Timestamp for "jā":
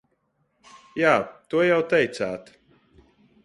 1.01-1.11